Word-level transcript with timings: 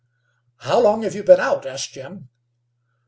"How 0.61 0.79
long 0.79 1.03
have 1.03 1.13
you 1.13 1.21
been 1.23 1.39
out?" 1.39 1.67
asked 1.67 1.91
Jim. 1.93 2.29